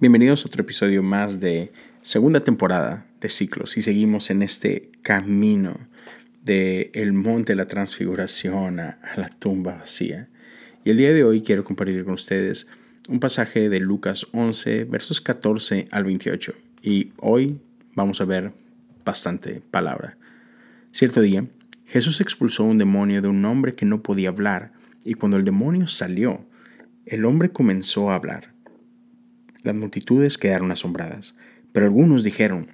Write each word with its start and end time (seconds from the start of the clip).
Bienvenidos 0.00 0.42
a 0.42 0.48
otro 0.48 0.62
episodio 0.62 1.02
más 1.02 1.40
de 1.40 1.74
segunda 2.00 2.40
temporada 2.40 3.06
de 3.20 3.28
Ciclos 3.28 3.76
y 3.76 3.82
seguimos 3.82 4.30
en 4.30 4.40
este 4.40 4.88
camino 5.02 5.76
de 6.42 6.90
el 6.94 7.12
monte 7.12 7.52
de 7.52 7.56
la 7.56 7.66
transfiguración 7.66 8.80
a, 8.80 8.98
la 9.18 9.28
tumba 9.28 9.76
vacía. 9.76 10.30
Y 10.84 10.90
el 10.90 10.96
día 10.96 11.12
de 11.12 11.22
hoy 11.22 11.42
quiero 11.42 11.64
compartir 11.64 12.02
con 12.02 12.14
ustedes 12.14 12.66
un 13.10 13.20
pasaje 13.20 13.68
de 13.68 13.78
Lucas 13.78 14.26
11, 14.32 14.84
versos 14.84 15.20
14 15.20 15.88
al 15.90 16.04
28. 16.04 16.54
Y 16.80 17.12
hoy 17.18 17.60
vamos 17.94 18.22
a 18.22 18.24
ver 18.24 18.54
bastante 19.04 19.60
palabra. 19.70 20.16
Cierto 20.92 21.20
día, 21.20 21.44
Jesús 21.84 22.22
expulsó 22.22 22.64
un 22.64 22.78
demonio 22.78 23.20
de 23.20 23.28
un 23.28 23.44
hombre 23.44 23.74
que 23.74 23.84
no 23.84 24.02
podía 24.02 24.30
hablar, 24.30 24.72
y 25.04 25.12
cuando 25.12 25.36
el 25.36 25.44
demonio 25.44 25.88
salió, 25.88 26.46
el 27.04 27.26
hombre 27.26 27.50
comenzó 27.50 28.10
a 28.10 28.14
hablar 28.14 28.49
las 29.62 29.74
multitudes 29.74 30.38
quedaron 30.38 30.70
asombradas, 30.72 31.34
pero 31.72 31.86
algunos 31.86 32.24
dijeron, 32.24 32.68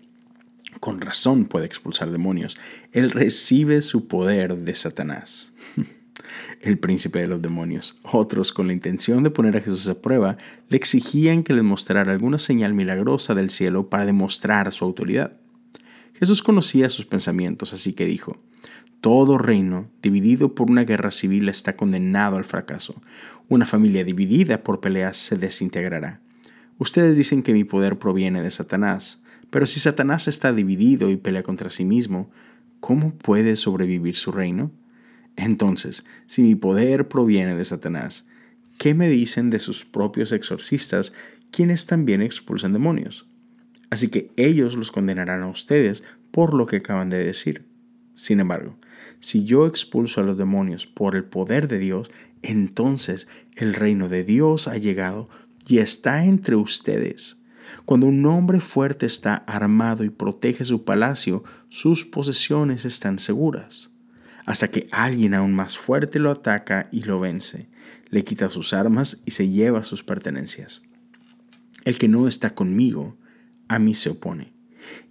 con 0.81 1.01
razón 1.01 1.47
puede 1.47 1.67
expulsar 1.67 2.11
demonios. 2.11 2.57
Él 2.93 3.11
recibe 3.11 3.81
su 3.83 4.09
poder 4.09 4.57
de 4.57 4.75
Satanás, 4.75 5.53
el 6.61 6.79
príncipe 6.79 7.21
de 7.21 7.27
los 7.27 7.43
demonios. 7.43 7.99
Otros, 8.03 8.53
con 8.53 8.67
la 8.67 8.73
intención 8.73 9.23
de 9.23 9.31
poner 9.31 9.57
a 9.57 9.61
Jesús 9.61 9.89
a 9.89 10.01
prueba, 10.01 10.37
le 10.69 10.77
exigían 10.77 11.43
que 11.43 11.55
les 11.55 11.65
mostrara 11.65 12.13
alguna 12.13 12.39
señal 12.39 12.75
milagrosa 12.75 13.35
del 13.35 13.51
cielo 13.51 13.89
para 13.89 14.07
demostrar 14.07 14.73
su 14.73 14.85
autoridad. 14.85 15.37
Jesús 16.15 16.43
conocía 16.43 16.89
sus 16.89 17.05
pensamientos, 17.05 17.73
así 17.73 17.93
que 17.93 18.07
dijo, 18.07 18.41
todo 19.01 19.39
reino 19.39 19.91
dividido 20.03 20.55
por 20.55 20.71
una 20.71 20.85
guerra 20.85 21.11
civil 21.11 21.49
está 21.49 21.75
condenado 21.77 22.37
al 22.37 22.45
fracaso. 22.45 23.01
Una 23.49 23.67
familia 23.67 24.03
dividida 24.03 24.63
por 24.63 24.81
peleas 24.81 25.17
se 25.17 25.37
desintegrará. 25.37 26.21
Ustedes 26.79 27.17
dicen 27.17 27.43
que 27.43 27.53
mi 27.53 27.65
poder 27.65 27.99
proviene 27.99 28.43
de 28.43 28.51
Satanás, 28.51 29.23
pero 29.51 29.67
si 29.67 29.81
Satanás 29.81 30.29
está 30.29 30.53
dividido 30.53 31.11
y 31.11 31.17
pelea 31.17 31.43
contra 31.43 31.71
sí 31.71 31.85
mismo, 31.85 32.31
¿cómo 32.81 33.15
puede 33.15 33.57
sobrevivir 33.57 34.17
su 34.17 34.33
reino? 34.33 34.71
Entonces, 35.37 36.05
si 36.27 36.43
mi 36.43 36.55
poder 36.55 37.09
proviene 37.09 37.57
de 37.57 37.65
Satanás, 37.65 38.27
¿qué 38.79 38.95
me 38.95 39.09
dicen 39.09 39.51
de 39.51 39.59
sus 39.59 39.85
propios 39.85 40.33
exorcistas, 40.33 41.13
quienes 41.51 41.87
también 41.87 42.23
expulsan 42.23 42.73
demonios? 42.73 43.27
Así 43.91 44.09
que 44.09 44.31
ellos 44.37 44.77
los 44.77 44.91
condenarán 44.91 45.43
a 45.43 45.49
ustedes 45.49 46.03
por 46.31 46.55
lo 46.55 46.67
que 46.67 46.77
acaban 46.77 47.09
de 47.09 47.23
decir. 47.23 47.65
Sin 48.15 48.41
embargo, 48.41 48.77
si 49.21 49.45
yo 49.45 49.67
expulso 49.67 50.21
a 50.21 50.25
los 50.25 50.37
demonios 50.37 50.87
por 50.87 51.15
el 51.15 51.25
poder 51.25 51.69
de 51.69 51.79
Dios, 51.79 52.11
entonces 52.43 53.29
el 53.55 53.75
reino 53.75 54.09
de 54.09 54.25
Dios 54.25 54.69
ha 54.69 54.77
llegado 54.77 55.29
y 55.67 55.79
está 55.79 56.25
entre 56.25 56.57
ustedes. 56.57 57.39
Cuando 57.85 58.07
un 58.07 58.25
hombre 58.27 58.61
fuerte 58.61 59.07
está 59.07 59.35
armado 59.35 60.05
y 60.05 60.11
protege 60.11 60.65
su 60.65 60.85
palacio, 60.85 61.45
sus 61.69 62.05
posesiones 62.05 62.85
están 62.85 63.19
seguras. 63.19 63.91
Hasta 64.45 64.69
que 64.69 64.87
alguien 64.93 65.35
aún 65.35 65.55
más 65.55 65.77
fuerte 65.77 66.21
lo 66.21 66.31
ataca 66.31 66.89
y 66.93 67.03
lo 67.03 67.19
vence, 67.19 67.69
le 68.11 68.25
quita 68.25 68.49
sus 68.49 68.73
armas 68.73 69.23
y 69.25 69.33
se 69.33 69.49
lleva 69.49 69.83
sus 69.83 70.05
pertenencias. 70.05 70.83
El 71.85 71.99
que 71.99 72.09
no 72.09 72.29
está 72.29 72.55
conmigo, 72.55 73.17
a 73.69 73.79
mí 73.79 73.95
se 73.95 74.11
opone. 74.11 74.53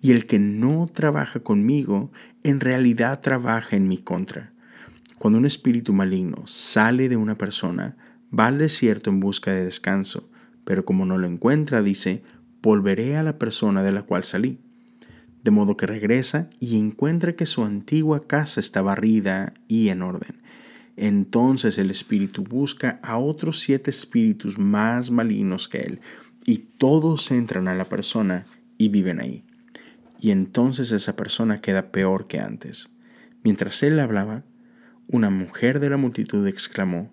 Y 0.01 0.11
el 0.11 0.25
que 0.25 0.39
no 0.39 0.89
trabaja 0.91 1.41
conmigo, 1.41 2.11
en 2.43 2.61
realidad 2.61 3.19
trabaja 3.19 3.75
en 3.75 3.89
mi 3.89 3.97
contra. 3.97 4.53
Cuando 5.17 5.39
un 5.39 5.45
espíritu 5.45 5.91
maligno 5.91 6.43
sale 6.47 7.09
de 7.09 7.17
una 7.17 7.37
persona, 7.37 7.97
va 8.37 8.47
al 8.47 8.57
desierto 8.57 9.09
en 9.09 9.19
busca 9.19 9.51
de 9.51 9.65
descanso, 9.65 10.29
pero 10.65 10.83
como 10.83 11.05
no 11.05 11.17
lo 11.17 11.27
encuentra, 11.27 11.81
dice, 11.81 12.23
volveré 12.61 13.15
a 13.15 13.23
la 13.23 13.37
persona 13.39 13.83
de 13.83 13.91
la 13.93 14.01
cual 14.01 14.23
salí. 14.23 14.59
De 15.43 15.51
modo 15.51 15.77
que 15.77 15.85
regresa 15.85 16.49
y 16.59 16.77
encuentra 16.77 17.35
que 17.35 17.45
su 17.45 17.63
antigua 17.63 18.27
casa 18.27 18.59
está 18.59 18.81
barrida 18.81 19.53
y 19.67 19.89
en 19.89 20.01
orden. 20.01 20.41
Entonces 20.97 21.77
el 21.77 21.91
espíritu 21.91 22.43
busca 22.43 22.99
a 23.03 23.17
otros 23.17 23.59
siete 23.59 23.89
espíritus 23.91 24.57
más 24.57 25.11
malignos 25.11 25.67
que 25.67 25.79
él, 25.79 25.99
y 26.45 26.57
todos 26.57 27.31
entran 27.31 27.67
a 27.67 27.75
la 27.75 27.85
persona 27.85 28.45
y 28.77 28.89
viven 28.89 29.19
ahí. 29.19 29.43
Y 30.19 30.31
entonces 30.31 30.91
esa 30.91 31.15
persona 31.15 31.61
queda 31.61 31.91
peor 31.91 32.27
que 32.27 32.39
antes. 32.39 32.89
Mientras 33.43 33.83
él 33.83 33.99
hablaba, 33.99 34.43
una 35.07 35.29
mujer 35.29 35.79
de 35.79 35.89
la 35.89 35.97
multitud 35.97 36.47
exclamó, 36.47 37.11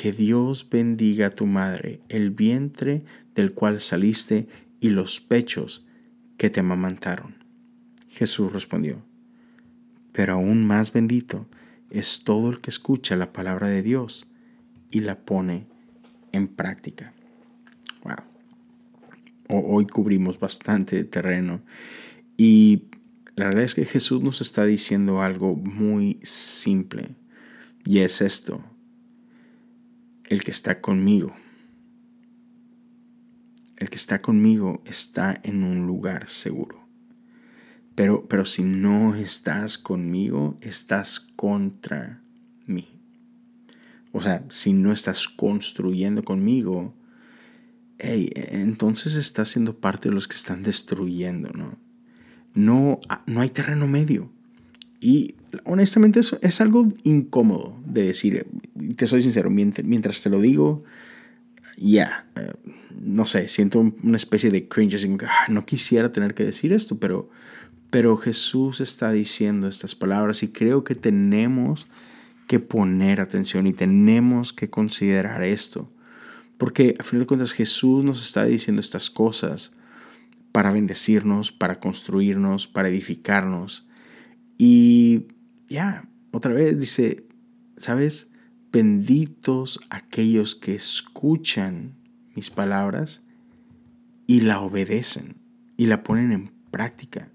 que 0.00 0.12
Dios 0.12 0.66
bendiga 0.70 1.26
a 1.26 1.30
tu 1.30 1.44
madre, 1.44 2.00
el 2.08 2.30
vientre 2.30 3.02
del 3.34 3.52
cual 3.52 3.80
saliste 3.80 4.48
y 4.80 4.88
los 4.88 5.20
pechos 5.20 5.84
que 6.38 6.48
te 6.48 6.60
amamantaron. 6.60 7.34
Jesús 8.08 8.50
respondió, 8.50 9.02
pero 10.12 10.32
aún 10.32 10.66
más 10.66 10.94
bendito 10.94 11.46
es 11.90 12.24
todo 12.24 12.48
el 12.48 12.62
que 12.62 12.70
escucha 12.70 13.14
la 13.14 13.34
palabra 13.34 13.66
de 13.66 13.82
Dios 13.82 14.26
y 14.90 15.00
la 15.00 15.18
pone 15.18 15.66
en 16.32 16.48
práctica. 16.48 17.12
Wow. 18.02 18.24
Hoy 19.48 19.86
cubrimos 19.86 20.40
bastante 20.40 21.04
terreno 21.04 21.60
y 22.38 22.84
la 23.36 23.48
verdad 23.48 23.64
es 23.64 23.74
que 23.74 23.84
Jesús 23.84 24.22
nos 24.22 24.40
está 24.40 24.64
diciendo 24.64 25.20
algo 25.20 25.56
muy 25.56 26.18
simple 26.22 27.16
y 27.84 27.98
es 27.98 28.22
esto 28.22 28.64
el 30.30 30.44
que 30.44 30.52
está 30.52 30.80
conmigo. 30.80 31.34
El 33.76 33.90
que 33.90 33.96
está 33.96 34.22
conmigo 34.22 34.80
está 34.86 35.38
en 35.42 35.64
un 35.64 35.86
lugar 35.86 36.28
seguro. 36.30 36.86
Pero, 37.96 38.26
pero 38.28 38.44
si 38.44 38.62
no 38.62 39.16
estás 39.16 39.76
conmigo, 39.76 40.56
estás 40.60 41.18
contra 41.20 42.22
mí. 42.66 42.88
O 44.12 44.22
sea, 44.22 44.44
si 44.48 44.72
no 44.72 44.92
estás 44.92 45.28
construyendo 45.28 46.22
conmigo, 46.22 46.94
entonces 47.98 49.16
estás 49.16 49.48
siendo 49.48 49.78
parte 49.78 50.08
de 50.08 50.14
los 50.14 50.28
que 50.28 50.36
están 50.36 50.62
destruyendo, 50.62 51.50
¿no? 51.50 51.76
No, 52.54 53.00
no 53.26 53.40
hay 53.40 53.50
terreno 53.50 53.86
medio. 53.88 54.32
Y 55.00 55.34
honestamente 55.64 56.20
eso 56.20 56.38
es 56.42 56.60
algo 56.60 56.88
incómodo 57.04 57.76
de 57.86 58.04
decir, 58.04 58.46
te 58.96 59.06
soy 59.06 59.22
sincero, 59.22 59.50
mientras, 59.50 60.22
te 60.22 60.30
lo 60.30 60.40
digo, 60.40 60.84
ya, 61.76 62.26
eh, 62.36 62.52
no 63.00 63.24
sé, 63.24 63.48
siento 63.48 63.80
una 63.80 64.16
especie 64.16 64.50
de 64.50 64.68
cringe, 64.68 65.02
ah, 65.26 65.46
no 65.48 65.64
quisiera 65.64 66.12
tener 66.12 66.34
que 66.34 66.44
decir 66.44 66.72
esto, 66.72 66.98
pero, 66.98 67.30
pero 67.88 68.16
Jesús 68.18 68.80
está 68.80 69.10
diciendo 69.10 69.68
estas 69.68 69.94
palabras 69.94 70.42
y 70.42 70.48
creo 70.48 70.84
que 70.84 70.94
tenemos 70.94 71.88
que 72.46 72.58
poner 72.58 73.20
atención 73.20 73.66
y 73.66 73.72
tenemos 73.72 74.52
que 74.52 74.68
considerar 74.68 75.42
esto. 75.42 75.90
Porque 76.58 76.94
a 76.98 77.04
fin 77.04 77.20
de 77.20 77.26
cuentas 77.26 77.52
Jesús 77.52 78.04
nos 78.04 78.22
está 78.22 78.44
diciendo 78.44 78.80
estas 78.80 79.08
cosas 79.08 79.72
para 80.52 80.72
bendecirnos, 80.72 81.52
para 81.52 81.80
construirnos, 81.80 82.66
para 82.66 82.88
edificarnos. 82.88 83.86
Y 84.62 85.28
ya, 85.70 86.06
otra 86.32 86.52
vez 86.52 86.78
dice, 86.78 87.26
¿sabes? 87.78 88.30
Benditos 88.70 89.80
aquellos 89.88 90.54
que 90.54 90.74
escuchan 90.74 91.94
mis 92.34 92.50
palabras 92.50 93.22
y 94.26 94.42
la 94.42 94.60
obedecen 94.60 95.36
y 95.78 95.86
la 95.86 96.02
ponen 96.02 96.32
en 96.32 96.52
práctica. 96.70 97.30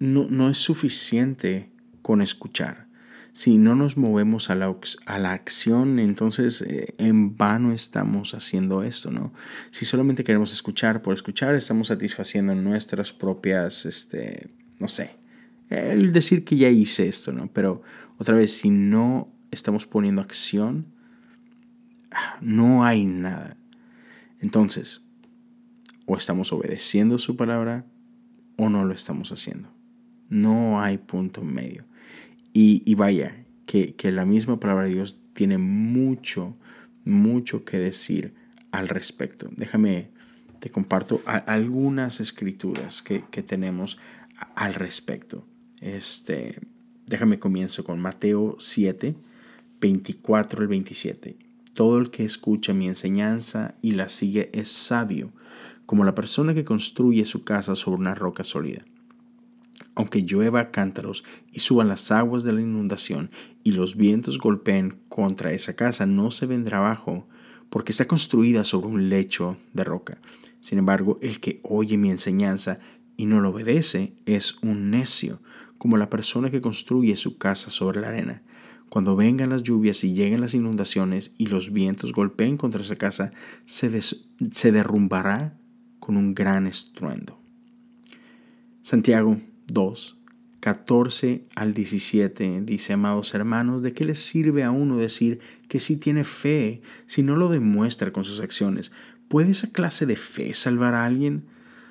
No, 0.00 0.26
no 0.28 0.50
es 0.50 0.58
suficiente 0.58 1.72
con 2.02 2.20
escuchar. 2.20 2.88
Si 3.32 3.56
no 3.56 3.74
nos 3.74 3.96
movemos 3.96 4.50
a 4.50 4.54
la, 4.54 4.76
a 5.06 5.18
la 5.18 5.32
acción, 5.32 5.98
entonces 5.98 6.60
eh, 6.60 6.92
en 6.98 7.38
vano 7.38 7.72
estamos 7.72 8.34
haciendo 8.34 8.82
esto, 8.82 9.10
¿no? 9.10 9.32
Si 9.70 9.86
solamente 9.86 10.24
queremos 10.24 10.52
escuchar 10.52 11.00
por 11.00 11.14
escuchar, 11.14 11.54
estamos 11.54 11.88
satisfaciendo 11.88 12.54
nuestras 12.54 13.14
propias, 13.14 13.86
este, 13.86 14.50
no 14.78 14.88
sé, 14.88 15.17
el 15.70 16.12
decir 16.12 16.44
que 16.44 16.56
ya 16.56 16.68
hice 16.68 17.08
esto, 17.08 17.32
¿no? 17.32 17.48
Pero 17.52 17.82
otra 18.18 18.36
vez, 18.36 18.52
si 18.52 18.70
no 18.70 19.32
estamos 19.50 19.86
poniendo 19.86 20.22
acción, 20.22 20.86
no 22.40 22.84
hay 22.84 23.04
nada. 23.04 23.56
Entonces, 24.40 25.02
o 26.06 26.16
estamos 26.16 26.52
obedeciendo 26.52 27.18
su 27.18 27.36
palabra 27.36 27.84
o 28.56 28.70
no 28.70 28.84
lo 28.84 28.94
estamos 28.94 29.30
haciendo. 29.30 29.70
No 30.28 30.80
hay 30.80 30.98
punto 30.98 31.42
medio. 31.42 31.84
Y, 32.52 32.92
vaya, 32.96 33.44
que, 33.66 33.94
que, 33.94 34.10
la 34.10 34.24
misma 34.24 34.58
palabra 34.58 34.84
de 34.84 34.94
Dios 34.94 35.22
tiene 35.32 35.58
mucho, 35.58 36.56
mucho 37.04 37.64
que 37.64 37.78
decir 37.78 38.34
al 38.72 38.88
respecto. 38.88 39.48
Déjame, 39.56 40.10
te 40.58 40.70
comparto 40.70 41.22
algunas 41.24 42.18
escrituras 42.18 43.00
que, 43.02 43.22
que 43.30 43.44
tenemos 43.44 43.98
al 44.56 44.74
respecto. 44.74 45.46
Este, 45.80 46.58
déjame 47.06 47.38
comienzo 47.38 47.84
con 47.84 48.00
Mateo 48.00 48.56
7, 48.58 49.14
24 49.80 50.60
al 50.60 50.68
27, 50.68 51.36
todo 51.74 51.98
el 51.98 52.10
que 52.10 52.24
escucha 52.24 52.72
mi 52.72 52.88
enseñanza 52.88 53.74
y 53.80 53.92
la 53.92 54.08
sigue 54.08 54.50
es 54.52 54.68
sabio, 54.68 55.32
como 55.86 56.04
la 56.04 56.14
persona 56.14 56.54
que 56.54 56.64
construye 56.64 57.24
su 57.24 57.44
casa 57.44 57.74
sobre 57.74 58.00
una 58.00 58.14
roca 58.14 58.44
sólida. 58.44 58.84
Aunque 59.94 60.22
llueva 60.22 60.70
cántaros 60.70 61.24
y 61.52 61.60
suban 61.60 61.88
las 61.88 62.12
aguas 62.12 62.44
de 62.44 62.52
la 62.52 62.60
inundación 62.60 63.30
y 63.64 63.72
los 63.72 63.96
vientos 63.96 64.38
golpeen 64.38 64.98
contra 65.08 65.52
esa 65.52 65.74
casa, 65.74 66.06
no 66.06 66.30
se 66.30 66.46
vendrá 66.46 66.78
abajo, 66.78 67.26
porque 67.70 67.92
está 67.92 68.06
construida 68.06 68.64
sobre 68.64 68.88
un 68.88 69.08
lecho 69.08 69.56
de 69.72 69.84
roca. 69.84 70.18
Sin 70.60 70.78
embargo, 70.78 71.18
el 71.22 71.40
que 71.40 71.60
oye 71.62 71.96
mi 71.96 72.10
enseñanza 72.10 72.78
y 73.16 73.26
no 73.26 73.40
lo 73.40 73.50
obedece 73.50 74.12
es 74.26 74.58
un 74.62 74.90
necio, 74.90 75.40
como 75.78 75.96
la 75.96 76.10
persona 76.10 76.50
que 76.50 76.60
construye 76.60 77.16
su 77.16 77.38
casa 77.38 77.70
sobre 77.70 78.00
la 78.00 78.08
arena. 78.08 78.42
Cuando 78.88 79.16
vengan 79.16 79.50
las 79.50 79.62
lluvias 79.62 80.02
y 80.04 80.14
lleguen 80.14 80.40
las 80.40 80.54
inundaciones 80.54 81.34
y 81.38 81.46
los 81.46 81.72
vientos 81.72 82.12
golpeen 82.12 82.56
contra 82.56 82.82
esa 82.82 82.96
casa, 82.96 83.32
se, 83.64 84.00
se 84.00 84.72
derrumbará 84.72 85.58
con 85.98 86.16
un 86.16 86.34
gran 86.34 86.66
estruendo. 86.66 87.38
Santiago 88.82 89.38
2, 89.66 90.18
14 90.60 91.44
al 91.54 91.74
17 91.74 92.62
dice, 92.62 92.92
amados 92.94 93.34
hermanos, 93.34 93.82
¿de 93.82 93.92
qué 93.92 94.04
les 94.04 94.18
sirve 94.18 94.64
a 94.64 94.70
uno 94.70 94.96
decir 94.96 95.40
que 95.68 95.78
sí 95.78 95.98
tiene 95.98 96.24
fe 96.24 96.80
si 97.06 97.22
no 97.22 97.36
lo 97.36 97.50
demuestra 97.50 98.12
con 98.12 98.24
sus 98.24 98.40
acciones? 98.40 98.90
¿Puede 99.28 99.50
esa 99.50 99.70
clase 99.70 100.06
de 100.06 100.16
fe 100.16 100.54
salvar 100.54 100.94
a 100.94 101.04
alguien? 101.04 101.44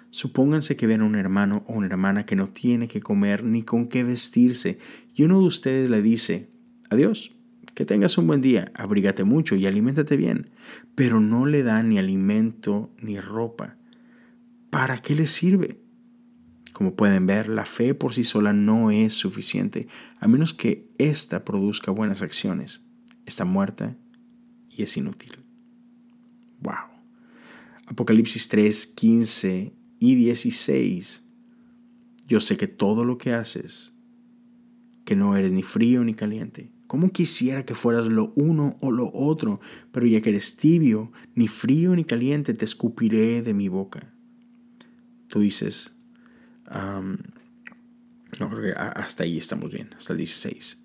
Supónganse 0.09 0.75
que 0.75 0.87
ven 0.87 1.01
a 1.01 1.05
un 1.05 1.15
hermano 1.15 1.63
o 1.67 1.73
una 1.73 1.87
hermana 1.87 2.25
que 2.25 2.35
no 2.35 2.47
tiene 2.47 2.87
que 2.87 3.01
comer 3.01 3.43
ni 3.43 3.63
con 3.63 3.87
qué 3.87 4.03
vestirse 4.03 4.79
y 5.13 5.23
uno 5.23 5.39
de 5.39 5.45
ustedes 5.45 5.89
le 5.89 6.01
dice, 6.01 6.49
adiós, 6.89 7.35
que 7.73 7.85
tengas 7.85 8.17
un 8.17 8.25
buen 8.25 8.41
día, 8.41 8.71
abrígate 8.73 9.23
mucho 9.23 9.55
y 9.55 9.67
aliméntate 9.67 10.17
bien, 10.17 10.49
pero 10.95 11.19
no 11.19 11.45
le 11.45 11.61
da 11.61 11.83
ni 11.83 11.99
alimento 11.99 12.91
ni 12.99 13.19
ropa. 13.19 13.77
¿Para 14.71 14.97
qué 14.97 15.13
le 15.13 15.27
sirve? 15.27 15.79
Como 16.73 16.95
pueden 16.95 17.27
ver, 17.27 17.49
la 17.49 17.65
fe 17.65 17.93
por 17.93 18.13
sí 18.13 18.23
sola 18.23 18.53
no 18.53 18.91
es 18.91 19.13
suficiente, 19.13 19.87
a 20.19 20.27
menos 20.27 20.53
que 20.53 20.89
ésta 20.97 21.43
produzca 21.43 21.91
buenas 21.91 22.21
acciones. 22.21 22.81
Está 23.25 23.45
muerta 23.45 23.95
y 24.69 24.83
es 24.83 24.95
inútil. 24.97 25.37
Wow. 26.61 26.73
Apocalipsis 27.87 28.47
3, 28.47 28.87
15 28.87 29.76
y 29.99 30.15
16. 30.15 31.23
Yo 32.27 32.39
sé 32.39 32.57
que 32.57 32.67
todo 32.67 33.05
lo 33.05 33.17
que 33.17 33.33
haces, 33.33 33.93
que 35.05 35.15
no 35.15 35.35
eres 35.37 35.51
ni 35.51 35.63
frío 35.63 36.03
ni 36.03 36.13
caliente. 36.13 36.71
¿Cómo 36.87 37.11
quisiera 37.11 37.65
que 37.65 37.75
fueras 37.75 38.07
lo 38.07 38.31
uno 38.35 38.77
o 38.81 38.91
lo 38.91 39.11
otro? 39.13 39.59
Pero 39.91 40.05
ya 40.05 40.21
que 40.21 40.29
eres 40.29 40.55
tibio, 40.57 41.11
ni 41.35 41.47
frío 41.47 41.95
ni 41.95 42.05
caliente, 42.05 42.53
te 42.53 42.65
escupiré 42.65 43.41
de 43.41 43.53
mi 43.53 43.67
boca. 43.67 44.13
Tú 45.27 45.41
dices, 45.41 45.93
no 48.39 48.49
creo 48.49 48.61
que 48.61 48.71
hasta 48.73 49.23
ahí 49.23 49.37
estamos 49.37 49.71
bien, 49.71 49.89
hasta 49.97 50.13
el 50.13 50.17
16. 50.17 50.83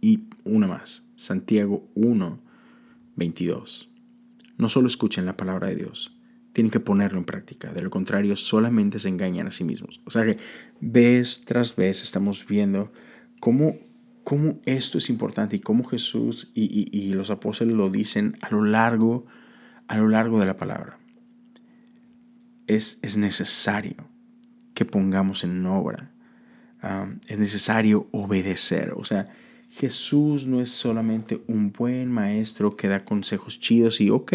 Y 0.00 0.24
una 0.44 0.66
más, 0.66 1.04
Santiago 1.16 1.88
1, 1.94 2.40
22. 3.16 3.88
No 4.58 4.68
solo 4.68 4.88
escuchen 4.88 5.26
la 5.26 5.36
palabra 5.36 5.68
de 5.68 5.76
Dios, 5.76 6.15
tienen 6.56 6.70
que 6.70 6.80
ponerlo 6.80 7.18
en 7.18 7.26
práctica. 7.26 7.70
De 7.70 7.82
lo 7.82 7.90
contrario, 7.90 8.34
solamente 8.34 8.98
se 8.98 9.10
engañan 9.10 9.46
a 9.46 9.50
sí 9.50 9.62
mismos. 9.62 10.00
O 10.06 10.10
sea 10.10 10.24
que 10.24 10.38
vez 10.80 11.42
tras 11.44 11.76
vez 11.76 12.02
estamos 12.02 12.46
viendo 12.46 12.94
cómo, 13.40 13.76
cómo 14.24 14.58
esto 14.64 14.96
es 14.96 15.10
importante 15.10 15.56
y 15.56 15.60
cómo 15.60 15.84
Jesús 15.84 16.50
y, 16.54 17.12
los 17.12 17.28
apóstoles 17.28 17.74
lo 17.74 17.90
dicen 17.90 18.38
a 18.40 18.48
lo 18.48 18.64
largo, 18.64 19.26
a 19.86 19.98
lo 19.98 20.08
largo 20.08 20.40
de 20.40 20.46
la 20.46 20.56
palabra. 20.56 20.98
Es, 22.66 23.00
es 23.02 23.18
necesario 23.18 24.08
que 24.72 24.86
pongamos 24.86 25.44
en 25.44 25.66
obra. 25.66 26.10
Es 27.28 27.38
necesario 27.38 28.08
obedecer. 28.12 28.94
O 28.96 29.04
sea, 29.04 29.26
Jesús 29.68 30.46
no 30.46 30.62
es 30.62 30.70
solamente 30.70 31.42
un 31.48 31.70
buen 31.70 32.10
maestro 32.10 32.78
que 32.78 32.88
da 32.88 33.04
consejos 33.04 33.60
chidos 33.60 34.00
y, 34.00 34.08
ok, 34.08 34.32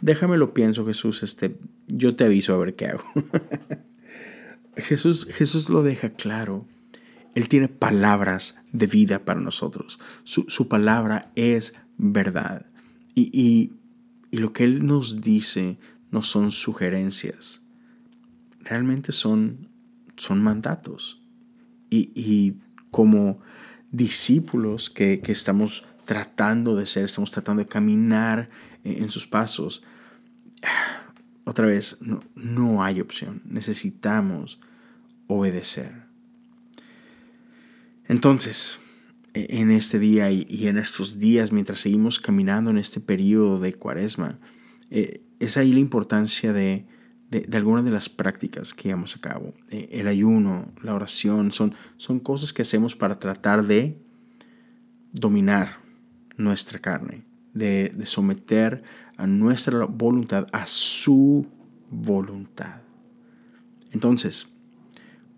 déjame 0.00 0.36
lo 0.36 0.54
pienso, 0.54 0.86
Jesús, 0.86 1.22
este, 1.22 1.58
yo 1.86 2.16
te 2.16 2.24
aviso 2.24 2.54
a 2.54 2.58
ver 2.58 2.74
qué 2.74 2.86
hago. 2.86 3.04
Jesús, 4.76 5.26
Jesús 5.30 5.68
lo 5.68 5.82
deja 5.82 6.10
claro. 6.10 6.66
Él 7.34 7.48
tiene 7.48 7.68
palabras 7.68 8.58
de 8.72 8.86
vida 8.86 9.24
para 9.24 9.40
nosotros. 9.40 9.98
Su, 10.24 10.68
palabra 10.68 11.30
es 11.34 11.74
verdad. 11.96 12.66
Y, 13.14 13.72
lo 14.30 14.52
que 14.52 14.64
Él 14.64 14.86
nos 14.86 15.20
dice 15.20 15.78
no 16.10 16.22
son 16.22 16.52
sugerencias. 16.52 17.62
Realmente 18.60 19.12
son, 19.12 19.68
son 20.16 20.42
mandatos. 20.42 21.22
Y, 21.90 22.56
como 22.90 23.40
discípulos 23.90 24.90
que, 24.90 25.20
que 25.20 25.32
estamos 25.32 25.84
tratando 26.04 26.74
de 26.76 26.86
ser, 26.86 27.04
estamos 27.04 27.30
tratando 27.30 27.62
de 27.62 27.68
caminar 27.68 28.48
en 28.88 29.10
sus 29.10 29.26
pasos, 29.26 29.82
otra 31.44 31.66
vez, 31.66 31.98
no, 32.34 32.82
hay 32.82 33.00
opción. 33.00 33.42
Necesitamos 33.44 34.60
obedecer. 35.26 36.06
Entonces, 38.06 38.78
e, 39.34 39.60
en 39.60 39.70
este 39.70 39.98
día 39.98 40.30
y, 40.30 40.66
en 40.66 40.78
estos 40.78 41.18
días, 41.18 41.52
mientras 41.52 41.80
seguimos 41.80 42.18
caminando 42.18 42.70
en 42.70 42.78
este 42.78 43.00
periodo 43.00 43.60
de 43.60 43.74
cuaresma, 43.74 44.38
eh, 44.90 45.22
es 45.38 45.56
ahí 45.56 45.72
la 45.72 45.80
importancia 45.80 46.52
de, 46.52 46.86
de, 47.30 47.56
algunas 47.56 47.84
de 47.84 47.90
las 47.90 48.08
prácticas 48.08 48.74
que 48.74 48.84
llevamos 48.84 49.16
a 49.16 49.20
cabo. 49.20 49.52
Eh, 49.70 49.88
el 49.92 50.08
ayuno, 50.08 50.72
la 50.82 50.94
oración, 50.94 51.52
son, 51.52 51.74
son 51.96 52.20
cosas 52.20 52.52
que 52.52 52.62
hacemos 52.62 52.96
para 52.96 53.18
tratar 53.18 53.66
de 53.66 53.98
dominar 55.12 55.80
nuestra 56.36 56.78
carne, 56.78 57.24
de, 57.58 57.92
someter 58.04 58.82
a 59.16 59.26
nuestra 59.26 59.84
voluntad, 59.84 60.46
a 60.52 60.66
su 60.66 61.46
voluntad. 61.90 62.80
Entonces, 63.92 64.48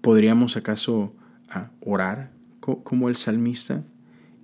¿podríamos 0.01 0.57
acaso 0.57 1.15
ah, 1.49 1.71
orar 1.81 2.33
como 2.61 3.09
el 3.09 3.17
salmista? 3.17 3.85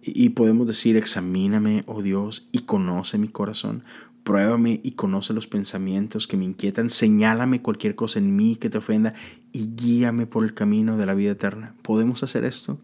Y 0.03 0.31
podemos 0.31 0.69
decir, 0.69 0.97
examíname, 0.97 1.83
oh 1.87 2.01
Dios, 2.01 2.49
y 2.53 2.61
conoce 2.61 3.19
mi 3.19 3.29
corazón. 3.29 3.83
Pruébame 4.23 4.81
y 4.83 4.93
conoce 4.93 5.33
los 5.35 5.49
pensamientos 5.49 6.29
que 6.29 6.37
me 6.37 6.45
inquietan. 6.45 6.91
Señálame 6.91 7.61
cualquier 7.61 7.97
cosa 7.97 8.21
en 8.21 8.35
mí 8.37 8.57
que 8.57 8.71
te 8.71 8.79
ofenda 8.79 9.15
y 9.53 9.75
guíame 9.75 10.27
por 10.27 10.45
el 10.45 10.55
camino 10.55 10.97
de 10.97 11.07
la 11.07 11.15
vida 11.15 11.33
eterna. 11.33 11.75
¿Podemos 11.83 12.23
hacer 12.23 12.45
esto? 12.45 12.79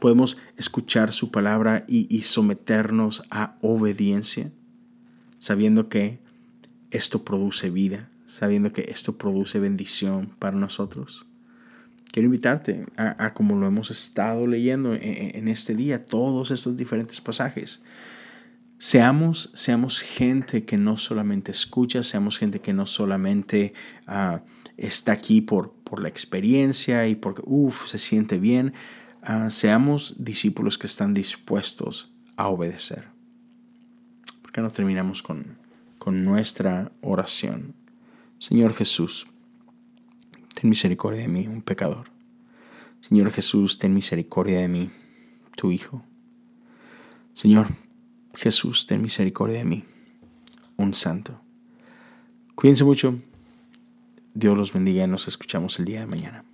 ¿Podemos 0.00 0.38
escuchar 0.56 1.12
su 1.12 1.30
palabra 1.30 1.84
y 1.86 2.22
someternos 2.22 3.22
a 3.30 3.56
obediencia? 3.60 4.50
sabiendo 5.40 5.88
que 5.88 6.20
esto 6.92 7.24
produce 7.24 7.70
vida, 7.70 8.10
sabiendo 8.26 8.72
que 8.72 8.82
esto 8.82 9.16
produce 9.16 9.58
bendición 9.58 10.30
para 10.38 10.56
nosotros. 10.56 11.26
Quiero 12.12 12.26
invitarte 12.26 12.84
a, 12.96 13.32
como 13.34 13.56
lo 13.56 13.66
hemos 13.66 13.90
estado 13.90 14.46
leyendo 14.46 14.94
en, 14.94 15.48
este 15.48 15.74
día, 15.74 16.04
todos 16.04 16.50
estos 16.50 16.76
diferentes 16.76 17.20
pasajes. 17.20 17.82
Seamos, 18.78 19.50
seamos 19.54 20.00
gente 20.00 20.64
que 20.64 20.76
no 20.76 20.98
solamente 20.98 21.52
escucha, 21.52 22.02
seamos 22.02 22.36
gente 22.38 22.60
que 22.60 22.72
no 22.72 22.86
solamente 22.86 23.72
ah, 24.06 24.42
está 24.76 25.12
aquí 25.12 25.40
por, 25.40 25.72
por 25.72 26.02
la 26.02 26.08
experiencia 26.08 27.06
y 27.06 27.14
porque, 27.14 27.42
uff, 27.46 27.86
se 27.86 27.98
siente 27.98 28.38
bien. 28.38 28.74
Ah, 29.22 29.50
seamos 29.50 30.14
discípulos 30.18 30.78
que 30.78 30.86
están 30.86 31.12
dispuestos 31.12 32.10
a 32.36 32.48
obedecer. 32.48 33.08
¿Por 34.40 34.50
qué 34.52 34.62
no 34.62 34.70
terminamos 34.70 35.22
con, 35.22 35.58
con 35.98 36.24
nuestra 36.24 36.90
oración? 37.02 37.74
Señor 38.38 38.72
Jesús, 38.72 39.26
ten 40.54 40.70
misericordia 40.70 41.20
de 41.20 41.28
mí, 41.28 41.46
un 41.46 41.60
pecador. 41.60 42.10
Señor 43.00 43.30
Jesús, 43.30 43.78
ten 43.78 43.92
misericordia 43.92 44.60
de 44.60 44.68
mí, 44.68 44.90
tu 45.54 45.70
Hijo. 45.70 46.02
Señor 47.34 47.68
Jesús, 48.34 48.86
ten 48.86 49.02
misericordia 49.02 49.58
de 49.58 49.64
mí, 49.64 49.84
un 50.76 50.94
santo. 50.94 51.40
Cuídense 52.54 52.84
mucho. 52.84 53.20
Dios 54.32 54.56
los 54.56 54.72
bendiga 54.72 55.04
y 55.04 55.08
nos 55.08 55.28
escuchamos 55.28 55.78
el 55.78 55.84
día 55.84 56.00
de 56.00 56.06
mañana. 56.06 56.44